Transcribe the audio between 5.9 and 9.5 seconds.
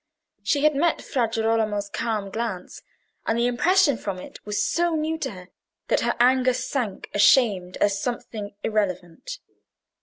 her anger sank ashamed as something irrelevant.